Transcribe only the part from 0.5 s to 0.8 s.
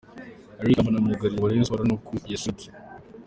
Eric